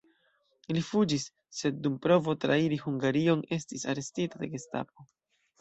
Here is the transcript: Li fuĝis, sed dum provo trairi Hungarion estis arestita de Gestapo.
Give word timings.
Li 0.77 0.81
fuĝis, 0.87 1.25
sed 1.57 1.77
dum 1.83 1.99
provo 2.05 2.35
trairi 2.45 2.79
Hungarion 2.87 3.47
estis 3.59 3.87
arestita 3.95 4.43
de 4.47 4.51
Gestapo. 4.57 5.11